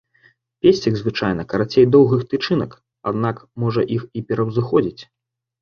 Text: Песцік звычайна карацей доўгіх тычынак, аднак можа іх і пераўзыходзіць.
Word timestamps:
Песцік 0.61 0.95
звычайна 1.01 1.45
карацей 1.51 1.85
доўгіх 1.95 2.21
тычынак, 2.31 2.71
аднак 3.13 3.45
можа 3.65 3.81
іх 3.97 4.09
і 4.19 4.25
пераўзыходзіць. 4.31 5.01